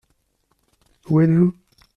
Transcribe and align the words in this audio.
Où 1.11 1.21
êtes-vous? 1.21 1.55